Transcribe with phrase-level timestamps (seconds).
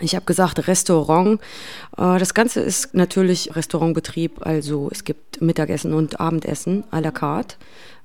[0.00, 1.40] Ich habe gesagt Restaurant.
[1.96, 7.56] Äh, das Ganze ist natürlich Restaurantbetrieb, also es gibt Mittagessen und Abendessen à la carte.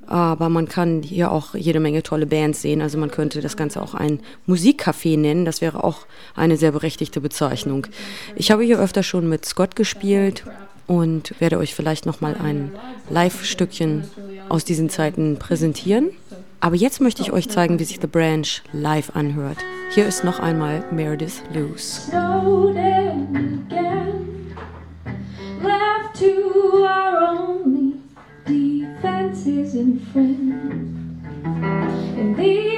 [0.07, 2.81] Aber man kann hier auch jede Menge tolle Bands sehen.
[2.81, 5.45] Also man könnte das Ganze auch ein Musikcafé nennen.
[5.45, 6.05] Das wäre auch
[6.35, 7.87] eine sehr berechtigte Bezeichnung.
[8.35, 10.43] Ich habe hier öfter schon mit Scott gespielt
[10.85, 12.71] und werde euch vielleicht noch mal ein
[13.09, 14.03] Live-Stückchen
[14.47, 16.12] aus diesen Zeiten präsentieren.
[16.59, 19.57] Aber jetzt möchte ich euch zeigen, wie sich The Branch live anhört.
[19.95, 22.09] Hier ist noch einmal Meredith Lewis.
[22.11, 22.73] Our
[32.37, 32.74] only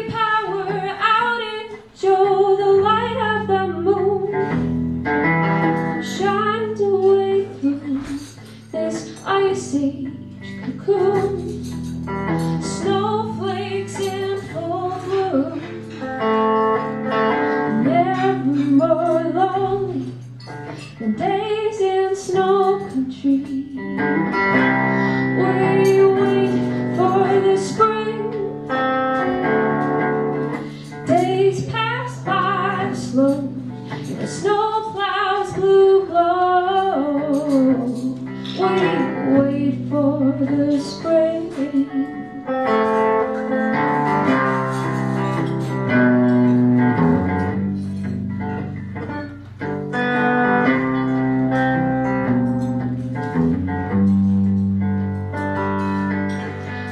[40.40, 41.52] the spring.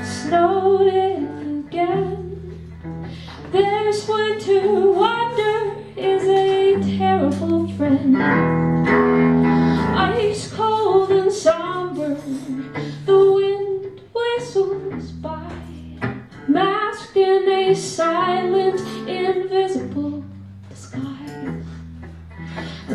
[0.03, 2.59] Snowed in again.
[3.51, 8.74] This winter wonder is a terrible friend.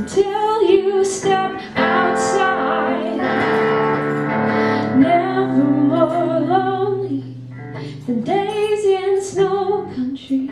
[0.01, 3.19] Until you step outside,
[4.97, 7.37] never more lonely
[8.07, 10.49] than days in snow country.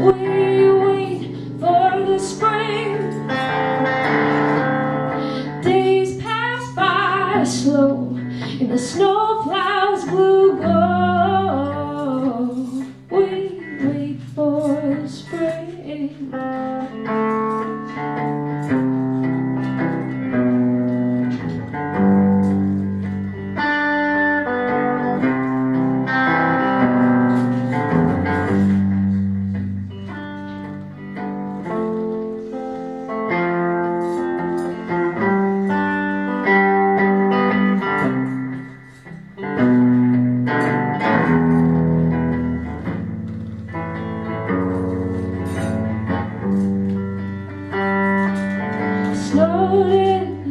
[0.00, 3.26] We wait for the spring.
[5.62, 8.16] Days pass by slow
[8.60, 10.85] in the snow plows blue glow.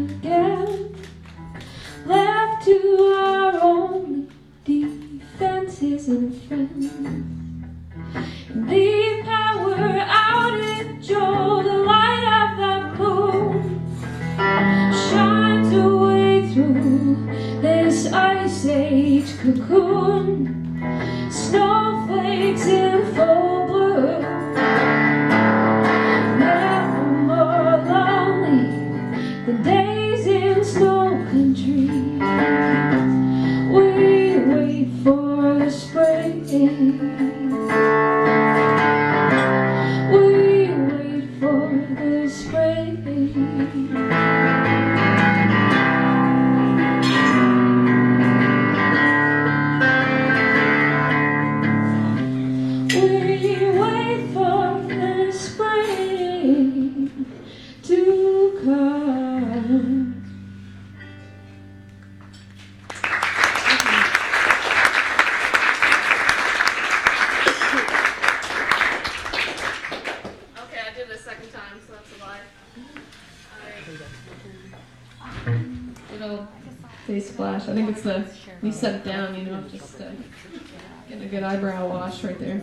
[0.05, 0.93] Again,
[2.05, 2.77] left to
[3.17, 4.27] our only
[4.63, 6.91] defenses and friends.
[8.53, 13.57] The power outage, the light of the moon
[14.93, 15.67] shines
[16.53, 20.34] through this ice age cocoon.
[36.65, 36.94] Spring.
[77.65, 77.69] Splash.
[77.69, 80.09] I think it's the you set it down, you know, just uh,
[81.09, 82.61] get a good eyebrow wash right there.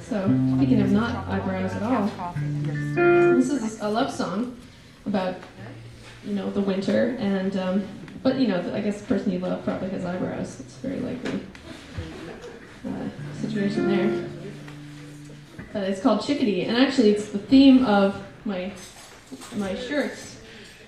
[0.00, 0.24] So
[0.56, 4.56] speaking of not eyebrows at all, this is a love song
[5.06, 5.36] about
[6.24, 7.88] you know the winter and um,
[8.22, 10.60] but you know I guess the person you love probably has eyebrows.
[10.60, 11.40] It's very likely
[12.86, 14.28] uh, situation there.
[15.74, 18.72] Uh, it's called Chickadee, and actually, it's the theme of my
[19.56, 20.41] my shirts.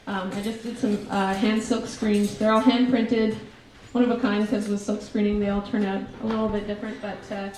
[0.06, 2.36] Um, I just did some uh, hand silk screens.
[2.36, 3.38] They're all hand printed,
[3.92, 6.66] one of a kind because with silk screening they all turn out a little bit
[6.66, 7.00] different.
[7.00, 7.50] But uh,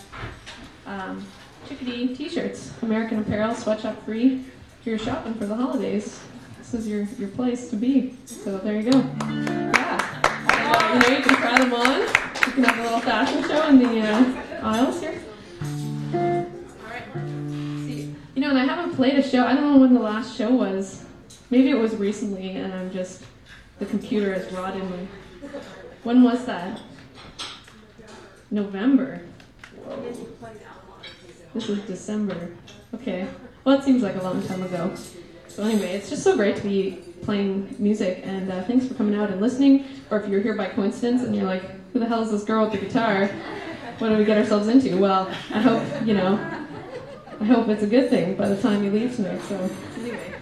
[0.87, 1.27] um,
[1.69, 4.45] Chickadee t-shirts, American Apparel, sweatshop free.
[4.81, 6.21] If you're shopping for the holidays,
[6.59, 8.17] this is your, your place to be.
[8.27, 8.99] So there you go.
[8.99, 10.21] Yeah.
[10.49, 12.01] Uh, you know, you can try them on.
[12.01, 15.21] You can have a little fashion show in the uh, aisles here.
[16.15, 17.07] All right.
[17.87, 19.45] See, you know, and I haven't played a show.
[19.45, 21.06] I don't know when the last show was.
[21.51, 23.23] Maybe it was recently, and I'm just
[23.79, 25.09] the computer has rotted me.
[26.03, 26.81] When was that?
[28.51, 29.21] November.
[31.55, 32.51] This is December.
[32.95, 33.27] Okay.
[33.65, 34.93] Well, it seems like a long time ago.
[35.49, 39.15] So anyway, it's just so great to be playing music, and uh, thanks for coming
[39.15, 39.87] out and listening.
[40.11, 41.63] Or if you're here by coincidence and you're like,
[41.93, 43.27] "Who the hell is this girl with the guitar?
[43.99, 46.39] What do we get ourselves into?" Well, I hope you know.
[47.41, 49.41] I hope it's a good thing by the time you leave tonight.
[49.43, 49.71] So
[50.01, 50.35] anyway.